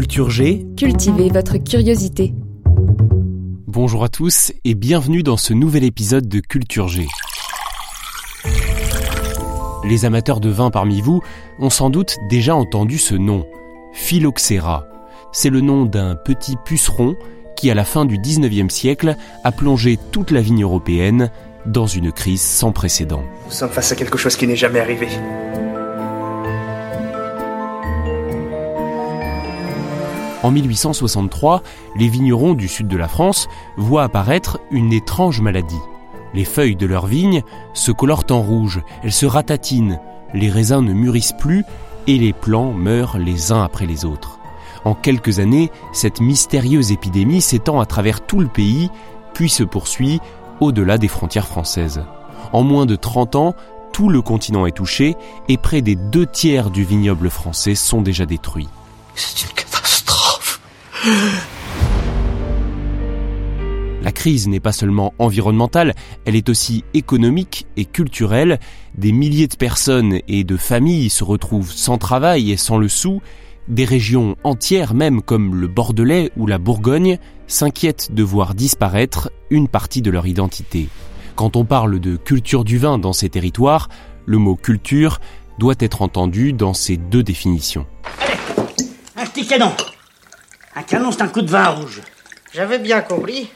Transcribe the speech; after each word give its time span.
Culture 0.00 0.30
G. 0.30 0.66
Cultivez 0.78 1.28
votre 1.28 1.58
curiosité. 1.58 2.32
Bonjour 3.66 4.02
à 4.02 4.08
tous 4.08 4.50
et 4.64 4.74
bienvenue 4.74 5.22
dans 5.22 5.36
ce 5.36 5.52
nouvel 5.52 5.84
épisode 5.84 6.26
de 6.26 6.40
Culture 6.40 6.88
G. 6.88 7.06
Les 9.84 10.06
amateurs 10.06 10.40
de 10.40 10.48
vin 10.48 10.70
parmi 10.70 11.02
vous 11.02 11.20
ont 11.58 11.68
sans 11.68 11.90
doute 11.90 12.16
déjà 12.30 12.56
entendu 12.56 12.96
ce 12.96 13.14
nom, 13.14 13.44
Phylloxera. 13.92 14.86
C'est 15.32 15.50
le 15.50 15.60
nom 15.60 15.84
d'un 15.84 16.14
petit 16.16 16.56
puceron 16.64 17.14
qui, 17.54 17.70
à 17.70 17.74
la 17.74 17.84
fin 17.84 18.06
du 18.06 18.16
19e 18.16 18.70
siècle, 18.70 19.16
a 19.44 19.52
plongé 19.52 19.98
toute 20.12 20.30
la 20.30 20.40
vigne 20.40 20.62
européenne 20.62 21.30
dans 21.66 21.86
une 21.86 22.10
crise 22.10 22.40
sans 22.40 22.72
précédent. 22.72 23.22
Nous 23.44 23.52
sommes 23.52 23.68
face 23.68 23.92
à 23.92 23.96
quelque 23.96 24.16
chose 24.16 24.34
qui 24.34 24.46
n'est 24.46 24.56
jamais 24.56 24.80
arrivé. 24.80 25.08
En 30.42 30.50
1863, 30.50 31.62
les 31.96 32.08
vignerons 32.08 32.54
du 32.54 32.66
sud 32.66 32.88
de 32.88 32.96
la 32.96 33.08
France 33.08 33.48
voient 33.76 34.04
apparaître 34.04 34.58
une 34.70 34.92
étrange 34.92 35.42
maladie. 35.42 35.80
Les 36.32 36.46
feuilles 36.46 36.76
de 36.76 36.86
leurs 36.86 37.06
vignes 37.06 37.42
se 37.74 37.92
colorent 37.92 38.24
en 38.30 38.40
rouge, 38.40 38.80
elles 39.02 39.12
se 39.12 39.26
ratatinent, 39.26 40.00
les 40.32 40.48
raisins 40.48 40.80
ne 40.80 40.94
mûrissent 40.94 41.34
plus 41.38 41.64
et 42.06 42.16
les 42.16 42.32
plants 42.32 42.72
meurent 42.72 43.18
les 43.18 43.52
uns 43.52 43.62
après 43.62 43.84
les 43.84 44.06
autres. 44.06 44.38
En 44.86 44.94
quelques 44.94 45.40
années, 45.40 45.70
cette 45.92 46.20
mystérieuse 46.20 46.90
épidémie 46.90 47.42
s'étend 47.42 47.80
à 47.80 47.86
travers 47.86 48.22
tout 48.22 48.40
le 48.40 48.48
pays, 48.48 48.90
puis 49.34 49.50
se 49.50 49.62
poursuit 49.62 50.20
au-delà 50.60 50.96
des 50.96 51.08
frontières 51.08 51.46
françaises. 51.46 52.02
En 52.52 52.62
moins 52.62 52.86
de 52.86 52.96
30 52.96 53.36
ans, 53.36 53.54
tout 53.92 54.08
le 54.08 54.22
continent 54.22 54.64
est 54.64 54.72
touché 54.72 55.16
et 55.48 55.58
près 55.58 55.82
des 55.82 55.96
deux 55.96 56.26
tiers 56.26 56.70
du 56.70 56.84
vignoble 56.84 57.28
français 57.28 57.74
sont 57.74 58.00
déjà 58.00 58.24
détruits. 58.24 58.68
La 64.02 64.12
crise 64.12 64.48
n'est 64.48 64.60
pas 64.60 64.72
seulement 64.72 65.14
environnementale, 65.18 65.94
elle 66.24 66.36
est 66.36 66.48
aussi 66.48 66.84
économique 66.94 67.66
et 67.76 67.84
culturelle. 67.84 68.58
Des 68.96 69.12
milliers 69.12 69.46
de 69.46 69.56
personnes 69.56 70.20
et 70.28 70.44
de 70.44 70.56
familles 70.56 71.10
se 71.10 71.24
retrouvent 71.24 71.72
sans 71.72 71.98
travail 71.98 72.50
et 72.50 72.56
sans 72.56 72.78
le 72.78 72.88
sou. 72.88 73.22
Des 73.68 73.84
régions 73.84 74.36
entières, 74.42 74.94
même 74.94 75.22
comme 75.22 75.54
le 75.54 75.68
Bordelais 75.68 76.32
ou 76.36 76.46
la 76.46 76.58
Bourgogne, 76.58 77.18
s'inquiètent 77.46 78.12
de 78.12 78.22
voir 78.22 78.54
disparaître 78.54 79.30
une 79.48 79.68
partie 79.68 80.02
de 80.02 80.10
leur 80.10 80.26
identité. 80.26 80.88
Quand 81.34 81.56
on 81.56 81.64
parle 81.64 82.00
de 82.00 82.16
culture 82.16 82.64
du 82.64 82.78
vin 82.78 82.98
dans 82.98 83.12
ces 83.12 83.28
territoires, 83.28 83.88
le 84.26 84.38
mot 84.38 84.56
culture 84.56 85.20
doit 85.58 85.76
être 85.78 86.02
entendu 86.02 86.52
dans 86.52 86.74
ces 86.74 86.96
deux 86.96 87.22
définitions. 87.22 87.86
Un 89.16 89.26
petit 89.26 89.46
canon. 89.46 89.72
Un 90.76 90.82
canon, 90.82 91.10
c'est 91.10 91.22
un 91.22 91.28
coup 91.28 91.42
de 91.42 91.50
vin 91.50 91.68
rouge. 91.68 92.00
J'avais 92.52 92.78
bien 92.78 93.00
compris. 93.00 93.50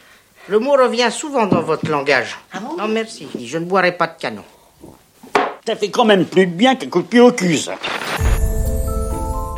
Le 0.49 0.59
mot 0.59 0.73
revient 0.73 1.11
souvent 1.11 1.47
dans 1.47 1.63
votre 1.63 1.89
langage. 1.89 2.37
Ah 2.53 2.59
bon 2.59 2.77
non, 2.77 2.89
merci. 2.89 3.29
Je 3.41 3.57
ne 3.59 3.65
boirai 3.65 3.93
pas 3.93 4.09
de 4.09 4.19
canon. 4.19 4.43
Ça 5.65 5.77
fait 5.77 5.91
quand 5.91 6.05
même 6.05 6.27
plus 6.27 6.47
de 6.47 6.53
bien 6.53 6.75
qu'un 6.75 6.89
coup 6.89 7.03
de 7.03 7.07
pied 7.07 7.21
au 7.21 7.31
cul, 7.31 7.57
ça. 7.57 7.75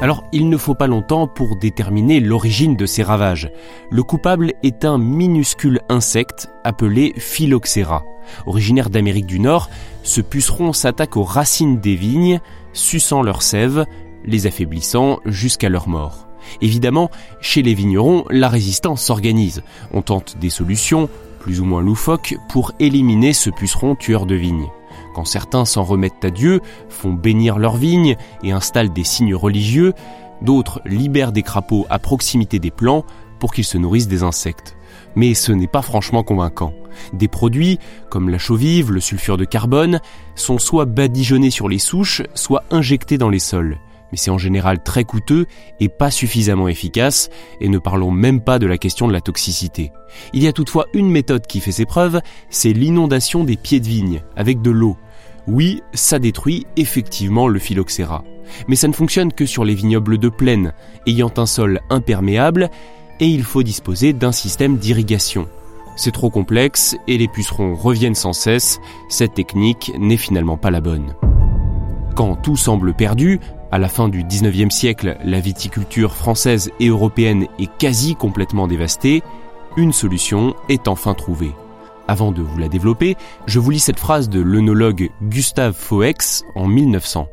Alors, 0.02 0.24
il 0.32 0.50
ne 0.50 0.56
faut 0.58 0.74
pas 0.74 0.86
longtemps 0.86 1.26
pour 1.26 1.56
déterminer 1.56 2.20
l'origine 2.20 2.76
de 2.76 2.84
ces 2.84 3.02
ravages. 3.02 3.50
Le 3.90 4.02
coupable 4.02 4.52
est 4.62 4.84
un 4.84 4.98
minuscule 4.98 5.80
insecte 5.88 6.48
appelé 6.62 7.14
Phylloxera. 7.16 8.04
Originaire 8.44 8.90
d'Amérique 8.90 9.26
du 9.26 9.40
Nord, 9.40 9.70
ce 10.02 10.20
puceron 10.20 10.74
s'attaque 10.74 11.16
aux 11.16 11.24
racines 11.24 11.80
des 11.80 11.94
vignes, 11.94 12.40
suçant 12.74 13.22
leurs 13.22 13.42
sève, 13.42 13.86
les 14.26 14.46
affaiblissant 14.46 15.20
jusqu'à 15.24 15.70
leur 15.70 15.88
mort. 15.88 16.25
Évidemment, 16.60 17.10
chez 17.40 17.62
les 17.62 17.74
vignerons, 17.74 18.24
la 18.30 18.48
résistance 18.48 19.02
s'organise. 19.02 19.62
On 19.92 20.02
tente 20.02 20.36
des 20.38 20.50
solutions, 20.50 21.08
plus 21.40 21.60
ou 21.60 21.64
moins 21.64 21.82
loufoques, 21.82 22.36
pour 22.48 22.72
éliminer 22.80 23.32
ce 23.32 23.50
puceron 23.50 23.94
tueur 23.94 24.26
de 24.26 24.34
vignes. 24.34 24.68
Quand 25.14 25.24
certains 25.24 25.64
s'en 25.64 25.82
remettent 25.82 26.24
à 26.24 26.30
Dieu, 26.30 26.60
font 26.88 27.12
bénir 27.12 27.58
leurs 27.58 27.76
vignes 27.76 28.16
et 28.42 28.52
installent 28.52 28.92
des 28.92 29.04
signes 29.04 29.34
religieux, 29.34 29.94
d'autres 30.42 30.82
libèrent 30.84 31.32
des 31.32 31.42
crapauds 31.42 31.86
à 31.88 31.98
proximité 31.98 32.58
des 32.58 32.70
plants 32.70 33.04
pour 33.38 33.52
qu'ils 33.52 33.64
se 33.64 33.78
nourrissent 33.78 34.08
des 34.08 34.22
insectes. 34.22 34.76
Mais 35.14 35.34
ce 35.34 35.52
n'est 35.52 35.66
pas 35.66 35.82
franchement 35.82 36.22
convaincant. 36.22 36.72
Des 37.12 37.28
produits, 37.28 37.78
comme 38.10 38.28
la 38.28 38.38
chaux-vive, 38.38 38.92
le 38.92 39.00
sulfure 39.00 39.36
de 39.36 39.44
carbone, 39.44 40.00
sont 40.34 40.58
soit 40.58 40.84
badigeonnés 40.84 41.50
sur 41.50 41.68
les 41.68 41.78
souches, 41.78 42.22
soit 42.34 42.64
injectés 42.70 43.18
dans 43.18 43.30
les 43.30 43.38
sols. 43.38 43.78
Mais 44.12 44.18
c'est 44.18 44.30
en 44.30 44.38
général 44.38 44.82
très 44.82 45.04
coûteux 45.04 45.46
et 45.80 45.88
pas 45.88 46.10
suffisamment 46.10 46.68
efficace, 46.68 47.28
et 47.60 47.68
ne 47.68 47.78
parlons 47.78 48.10
même 48.10 48.40
pas 48.40 48.58
de 48.58 48.66
la 48.66 48.78
question 48.78 49.08
de 49.08 49.12
la 49.12 49.20
toxicité. 49.20 49.92
Il 50.32 50.42
y 50.42 50.48
a 50.48 50.52
toutefois 50.52 50.86
une 50.94 51.10
méthode 51.10 51.46
qui 51.46 51.60
fait 51.60 51.72
ses 51.72 51.86
preuves, 51.86 52.20
c'est 52.50 52.72
l'inondation 52.72 53.44
des 53.44 53.56
pieds 53.56 53.80
de 53.80 53.86
vigne, 53.86 54.22
avec 54.36 54.62
de 54.62 54.70
l'eau. 54.70 54.96
Oui, 55.46 55.82
ça 55.92 56.18
détruit 56.18 56.66
effectivement 56.76 57.48
le 57.48 57.58
phylloxéra. 57.58 58.24
Mais 58.68 58.76
ça 58.76 58.88
ne 58.88 58.92
fonctionne 58.92 59.32
que 59.32 59.46
sur 59.46 59.64
les 59.64 59.74
vignobles 59.74 60.18
de 60.18 60.28
plaine, 60.28 60.72
ayant 61.06 61.32
un 61.36 61.46
sol 61.46 61.80
imperméable, 61.90 62.70
et 63.20 63.26
il 63.26 63.44
faut 63.44 63.62
disposer 63.62 64.12
d'un 64.12 64.32
système 64.32 64.76
d'irrigation. 64.76 65.48
C'est 65.96 66.12
trop 66.12 66.28
complexe 66.28 66.94
et 67.08 67.16
les 67.16 67.28
pucerons 67.28 67.74
reviennent 67.74 68.14
sans 68.14 68.34
cesse, 68.34 68.80
cette 69.08 69.34
technique 69.34 69.92
n'est 69.98 70.18
finalement 70.18 70.58
pas 70.58 70.70
la 70.70 70.82
bonne. 70.82 71.14
Quand 72.14 72.36
tout 72.36 72.56
semble 72.56 72.94
perdu, 72.94 73.40
à 73.76 73.78
la 73.78 73.90
fin 73.90 74.08
du 74.08 74.24
19e 74.24 74.70
siècle, 74.70 75.18
la 75.22 75.38
viticulture 75.38 76.14
française 76.14 76.70
et 76.80 76.88
européenne 76.88 77.46
est 77.58 77.70
quasi 77.76 78.16
complètement 78.16 78.66
dévastée, 78.66 79.22
une 79.76 79.92
solution 79.92 80.56
est 80.70 80.88
enfin 80.88 81.12
trouvée. 81.12 81.52
Avant 82.08 82.32
de 82.32 82.40
vous 82.40 82.56
la 82.56 82.70
développer, 82.70 83.16
je 83.46 83.58
vous 83.58 83.70
lis 83.70 83.80
cette 83.80 84.00
phrase 84.00 84.30
de 84.30 84.40
l'œnologue 84.40 85.10
Gustave 85.24 85.74
Foex 85.74 86.42
en 86.54 86.66
1900. 86.66 87.28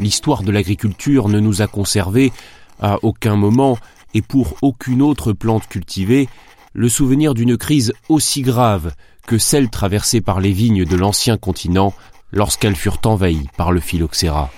L'histoire 0.00 0.42
de 0.42 0.50
l'agriculture 0.50 1.28
ne 1.28 1.38
nous 1.38 1.62
a 1.62 1.68
conservé 1.68 2.32
à 2.80 2.98
aucun 3.02 3.36
moment 3.36 3.78
et 4.12 4.22
pour 4.22 4.56
aucune 4.60 5.02
autre 5.02 5.32
plante 5.32 5.68
cultivée 5.68 6.28
le 6.72 6.88
souvenir 6.88 7.32
d'une 7.32 7.56
crise 7.56 7.92
aussi 8.08 8.42
grave 8.42 8.92
que 9.24 9.38
celle 9.38 9.70
traversée 9.70 10.20
par 10.20 10.40
les 10.40 10.50
vignes 10.50 10.84
de 10.84 10.96
l'ancien 10.96 11.36
continent 11.36 11.94
lorsqu'elles 12.32 12.74
furent 12.74 12.98
envahies 13.04 13.46
par 13.56 13.70
le 13.70 13.78
phylloxéra. 13.78 14.50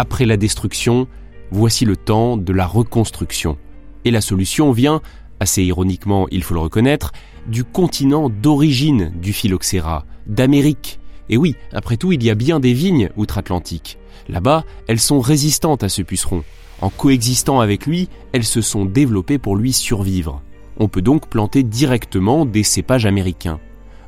Après 0.00 0.26
la 0.26 0.36
destruction, 0.36 1.08
voici 1.50 1.84
le 1.84 1.96
temps 1.96 2.36
de 2.36 2.52
la 2.52 2.68
reconstruction. 2.68 3.58
Et 4.04 4.12
la 4.12 4.20
solution 4.20 4.70
vient, 4.70 5.02
assez 5.40 5.64
ironiquement 5.64 6.28
il 6.30 6.44
faut 6.44 6.54
le 6.54 6.60
reconnaître, 6.60 7.10
du 7.48 7.64
continent 7.64 8.28
d'origine 8.28 9.12
du 9.20 9.32
phylloxéra, 9.32 10.04
d'Amérique. 10.28 11.00
Et 11.30 11.36
oui, 11.36 11.56
après 11.72 11.96
tout, 11.96 12.12
il 12.12 12.22
y 12.22 12.30
a 12.30 12.36
bien 12.36 12.60
des 12.60 12.74
vignes 12.74 13.10
outre-Atlantique. 13.16 13.98
Là-bas, 14.28 14.62
elles 14.86 15.00
sont 15.00 15.18
résistantes 15.18 15.82
à 15.82 15.88
ce 15.88 16.02
puceron. 16.02 16.44
En 16.80 16.90
coexistant 16.90 17.58
avec 17.58 17.84
lui, 17.84 18.08
elles 18.30 18.44
se 18.44 18.60
sont 18.60 18.84
développées 18.84 19.38
pour 19.38 19.56
lui 19.56 19.72
survivre. 19.72 20.42
On 20.76 20.86
peut 20.86 21.02
donc 21.02 21.26
planter 21.26 21.64
directement 21.64 22.46
des 22.46 22.62
cépages 22.62 23.04
américains. 23.04 23.58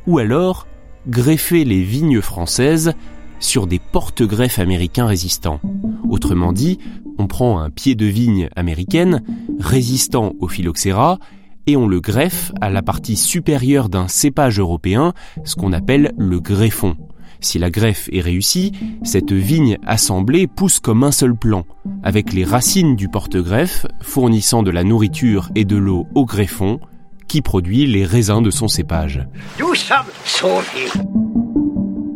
Ou 0.06 0.18
alors, 0.18 0.68
greffer 1.08 1.64
les 1.64 1.82
vignes 1.82 2.20
françaises 2.20 2.94
sur 3.40 3.66
des 3.66 3.78
porte-greffes 3.78 4.58
américains 4.58 5.06
résistants. 5.06 5.60
Autrement 6.08 6.52
dit, 6.52 6.78
on 7.18 7.26
prend 7.26 7.58
un 7.58 7.70
pied 7.70 7.94
de 7.94 8.06
vigne 8.06 8.48
américaine 8.54 9.22
résistant 9.58 10.34
au 10.40 10.48
phylloxéra 10.48 11.18
et 11.66 11.76
on 11.76 11.88
le 11.88 12.00
greffe 12.00 12.52
à 12.60 12.70
la 12.70 12.82
partie 12.82 13.16
supérieure 13.16 13.88
d'un 13.88 14.08
cépage 14.08 14.58
européen, 14.58 15.12
ce 15.44 15.56
qu'on 15.56 15.72
appelle 15.72 16.12
le 16.16 16.40
greffon. 16.40 16.96
Si 17.40 17.58
la 17.58 17.70
greffe 17.70 18.08
est 18.12 18.20
réussie, 18.20 18.72
cette 19.02 19.32
vigne 19.32 19.78
assemblée 19.86 20.46
pousse 20.46 20.78
comme 20.78 21.04
un 21.04 21.12
seul 21.12 21.34
plan, 21.34 21.64
avec 22.02 22.32
les 22.32 22.44
racines 22.44 22.96
du 22.96 23.08
porte-greffe 23.08 23.86
fournissant 24.02 24.62
de 24.62 24.70
la 24.70 24.84
nourriture 24.84 25.50
et 25.54 25.64
de 25.64 25.76
l'eau 25.76 26.06
au 26.14 26.26
greffon, 26.26 26.80
qui 27.28 27.40
produit 27.40 27.86
les 27.86 28.04
raisins 28.04 28.42
de 28.42 28.50
son 28.50 28.68
cépage. 28.68 29.26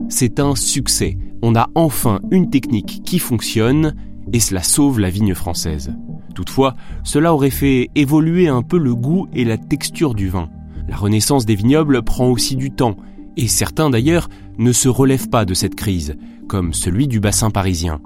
C'est 0.09 0.41
un 0.41 0.55
succès. 0.55 1.19
On 1.43 1.55
a 1.55 1.69
enfin 1.75 2.21
une 2.31 2.51
technique 2.51 3.03
qui 3.05 3.19
fonctionne 3.19 3.95
et 4.33 4.41
cela 4.41 4.63
sauve 4.63 5.01
la 5.01 5.11
vigne 5.11 5.35
française. 5.35 5.95
Toutefois, 6.35 6.75
cela 7.05 7.33
aurait 7.33 7.51
fait 7.51 7.91
évoluer 7.95 8.49
un 8.49 8.63
peu 8.63 8.79
le 8.79 8.95
goût 8.95 9.29
et 9.33 9.45
la 9.45 9.59
texture 9.59 10.15
du 10.15 10.29
vin. 10.29 10.49
La 10.89 10.97
renaissance 10.97 11.47
des 11.47 11.55
vignobles 11.55 12.03
prend 12.03 12.29
aussi 12.29 12.57
du 12.57 12.71
temps, 12.71 12.97
et 13.37 13.49
certains 13.49 13.91
d'ailleurs 13.91 14.29
ne 14.59 14.73
se 14.73 14.89
relèvent 14.89 15.29
pas 15.29 15.45
de 15.45 15.55
cette 15.55 15.75
crise, 15.75 16.17
comme 16.49 16.75
celui 16.75 17.09
du 17.09 17.21
bassin 17.21 17.51
parisien. 17.51 18.01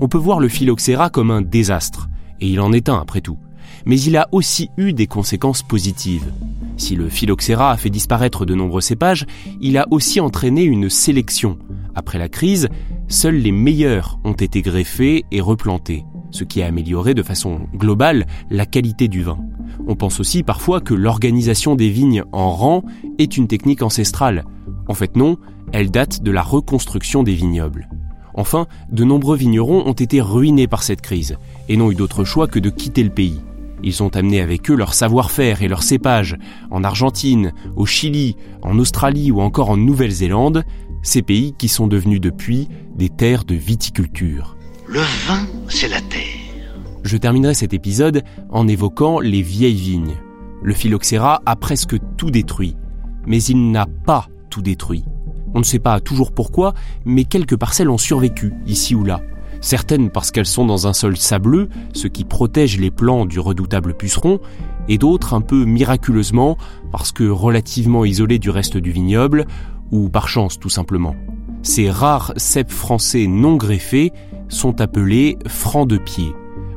On 0.00 0.08
peut 0.08 0.18
voir 0.18 0.40
le 0.40 0.48
phylloxéra 0.48 1.10
comme 1.10 1.30
un 1.30 1.42
désastre, 1.42 2.08
et 2.40 2.48
il 2.48 2.60
en 2.60 2.72
est 2.72 2.88
un 2.88 2.98
après 2.98 3.20
tout. 3.20 3.38
Mais 3.84 4.00
il 4.00 4.16
a 4.16 4.28
aussi 4.32 4.70
eu 4.76 4.92
des 4.92 5.06
conséquences 5.06 5.62
positives. 5.62 6.32
Si 6.82 6.96
le 6.96 7.08
phylloxéra 7.08 7.70
a 7.70 7.76
fait 7.76 7.90
disparaître 7.90 8.44
de 8.44 8.56
nombreux 8.56 8.80
cépages, 8.80 9.24
il 9.60 9.78
a 9.78 9.86
aussi 9.92 10.18
entraîné 10.18 10.64
une 10.64 10.90
sélection. 10.90 11.56
Après 11.94 12.18
la 12.18 12.28
crise, 12.28 12.68
seuls 13.06 13.36
les 13.36 13.52
meilleurs 13.52 14.18
ont 14.24 14.32
été 14.32 14.62
greffés 14.62 15.24
et 15.30 15.40
replantés, 15.40 16.04
ce 16.32 16.42
qui 16.42 16.60
a 16.60 16.66
amélioré 16.66 17.14
de 17.14 17.22
façon 17.22 17.68
globale 17.76 18.26
la 18.50 18.66
qualité 18.66 19.06
du 19.06 19.22
vin. 19.22 19.38
On 19.86 19.94
pense 19.94 20.18
aussi 20.18 20.42
parfois 20.42 20.80
que 20.80 20.92
l'organisation 20.92 21.76
des 21.76 21.88
vignes 21.88 22.24
en 22.32 22.50
rang 22.50 22.82
est 23.16 23.36
une 23.36 23.46
technique 23.46 23.82
ancestrale. 23.82 24.44
En 24.88 24.94
fait 24.94 25.14
non, 25.14 25.36
elle 25.72 25.92
date 25.92 26.24
de 26.24 26.32
la 26.32 26.42
reconstruction 26.42 27.22
des 27.22 27.34
vignobles. 27.34 27.88
Enfin, 28.34 28.66
de 28.90 29.04
nombreux 29.04 29.36
vignerons 29.36 29.86
ont 29.86 29.92
été 29.92 30.20
ruinés 30.20 30.66
par 30.66 30.82
cette 30.82 31.00
crise 31.00 31.36
et 31.68 31.76
n'ont 31.76 31.92
eu 31.92 31.94
d'autre 31.94 32.24
choix 32.24 32.48
que 32.48 32.58
de 32.58 32.70
quitter 32.70 33.04
le 33.04 33.10
pays. 33.10 33.40
Ils 33.82 34.02
ont 34.02 34.08
amené 34.08 34.40
avec 34.40 34.70
eux 34.70 34.74
leur 34.74 34.94
savoir-faire 34.94 35.62
et 35.62 35.68
leur 35.68 35.82
cépage 35.82 36.36
en 36.70 36.84
Argentine, 36.84 37.52
au 37.76 37.86
Chili, 37.86 38.36
en 38.62 38.78
Australie 38.78 39.30
ou 39.30 39.40
encore 39.40 39.70
en 39.70 39.76
Nouvelle-Zélande, 39.76 40.64
ces 41.02 41.22
pays 41.22 41.54
qui 41.58 41.68
sont 41.68 41.88
devenus 41.88 42.20
depuis 42.20 42.68
des 42.94 43.08
terres 43.08 43.44
de 43.44 43.54
viticulture. 43.54 44.56
Le 44.86 45.00
vin, 45.00 45.46
c'est 45.68 45.88
la 45.88 46.00
terre. 46.00 46.20
Je 47.02 47.16
terminerai 47.16 47.54
cet 47.54 47.74
épisode 47.74 48.22
en 48.50 48.68
évoquant 48.68 49.18
les 49.18 49.42
vieilles 49.42 49.74
vignes. 49.74 50.16
Le 50.62 50.74
phylloxéra 50.74 51.42
a 51.44 51.56
presque 51.56 51.96
tout 52.16 52.30
détruit, 52.30 52.76
mais 53.26 53.42
il 53.42 53.72
n'a 53.72 53.86
pas 53.86 54.28
tout 54.48 54.62
détruit. 54.62 55.04
On 55.54 55.58
ne 55.58 55.64
sait 55.64 55.80
pas 55.80 56.00
toujours 56.00 56.32
pourquoi, 56.32 56.72
mais 57.04 57.24
quelques 57.24 57.56
parcelles 57.56 57.90
ont 57.90 57.98
survécu, 57.98 58.52
ici 58.66 58.94
ou 58.94 59.04
là. 59.04 59.20
Certaines 59.62 60.10
parce 60.10 60.32
qu'elles 60.32 60.44
sont 60.44 60.66
dans 60.66 60.88
un 60.88 60.92
sol 60.92 61.16
sableux, 61.16 61.68
ce 61.94 62.08
qui 62.08 62.24
protège 62.24 62.78
les 62.78 62.90
plants 62.90 63.24
du 63.24 63.38
redoutable 63.38 63.94
puceron, 63.94 64.40
et 64.88 64.98
d'autres 64.98 65.34
un 65.34 65.40
peu 65.40 65.64
miraculeusement 65.64 66.58
parce 66.90 67.12
que 67.12 67.28
relativement 67.28 68.04
isolées 68.04 68.40
du 68.40 68.50
reste 68.50 68.76
du 68.76 68.90
vignoble, 68.90 69.46
ou 69.92 70.08
par 70.08 70.28
chance 70.28 70.58
tout 70.58 70.68
simplement. 70.68 71.14
Ces 71.62 71.90
rares 71.90 72.32
cèpes 72.36 72.72
français 72.72 73.28
non 73.28 73.54
greffés 73.54 74.12
sont 74.48 74.80
appelés 74.80 75.38
francs 75.46 75.88
de 75.88 75.96
pied. 75.96 76.32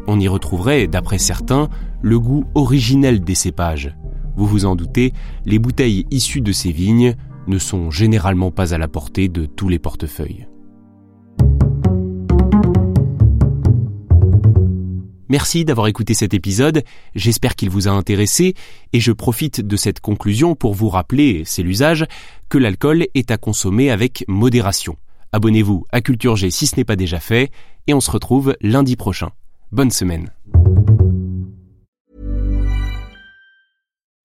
On 0.06 0.20
y 0.20 0.28
retrouverait, 0.28 0.86
d'après 0.86 1.18
certains, 1.18 1.70
le 2.04 2.20
goût 2.20 2.46
originel 2.54 3.22
des 3.22 3.34
cépages. 3.34 3.96
Vous 4.36 4.46
vous 4.46 4.66
en 4.66 4.76
doutez, 4.76 5.12
les 5.46 5.58
bouteilles 5.58 6.06
issues 6.12 6.42
de 6.42 6.52
ces 6.52 6.72
vignes 6.72 7.16
ne 7.48 7.58
sont 7.58 7.90
généralement 7.90 8.52
pas 8.52 8.76
à 8.76 8.78
la 8.78 8.88
portée 8.88 9.28
de 9.28 9.48
tous 9.48 9.70
les 9.70 9.80
portefeuilles. 9.80 10.48
Merci 15.30 15.66
d'avoir 15.66 15.88
écouté 15.88 16.14
cet 16.14 16.34
épisode, 16.34 16.84
j'espère 17.16 17.56
qu'il 17.56 17.70
vous 17.70 17.88
a 17.88 17.92
intéressé 17.92 18.54
et 18.94 19.00
je 19.00 19.12
profite 19.12 19.62
de 19.62 19.76
cette 19.76 20.00
conclusion 20.00 20.56
pour 20.56 20.74
vous 20.74 20.90
rappeler, 20.90 21.44
c'est 21.46 21.64
l'usage, 21.64 22.06
que 22.50 22.58
l'alcool 22.58 23.08
est 23.16 23.32
à 23.32 23.38
consommer 23.38 23.90
avec 23.90 24.24
modération. 24.28 24.98
Abonnez-vous 25.32 25.86
à 25.92 26.02
Culture 26.02 26.36
G 26.36 26.52
si 26.52 26.68
ce 26.68 26.76
n'est 26.78 26.86
pas 26.86 26.96
déjà 26.96 27.20
fait 27.20 27.52
et 27.88 27.94
on 27.94 28.02
se 28.02 28.12
retrouve 28.12 28.56
lundi 28.62 28.96
prochain. 28.96 29.32
Bonne 29.72 29.92
semaine. 29.92 30.30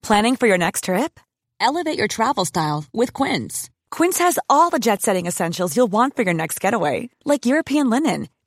Planning 0.03 0.35
for 0.35 0.47
your 0.47 0.57
next 0.57 0.85
trip? 0.85 1.19
Elevate 1.59 1.97
your 1.97 2.07
travel 2.07 2.45
style 2.45 2.85
with 2.93 3.13
Quince. 3.13 3.69
Quince 3.91 4.19
has 4.19 4.39
all 4.49 4.69
the 4.69 4.79
jet 4.79 5.01
setting 5.01 5.27
essentials 5.27 5.75
you'll 5.75 5.91
want 5.91 6.15
for 6.15 6.23
your 6.23 6.33
next 6.33 6.59
getaway, 6.59 7.09
like 7.25 7.45
European 7.45 7.89
linen, 7.89 8.27